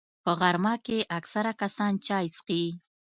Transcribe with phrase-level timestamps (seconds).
[0.23, 2.63] په غرمه کې اکثره کسان چای څښي